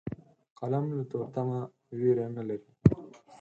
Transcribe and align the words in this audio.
قلم 0.59 0.85
له 0.97 1.03
تورتمه 1.11 1.59
ویره 1.97 2.27
نه 2.35 2.43
لري 2.47 2.69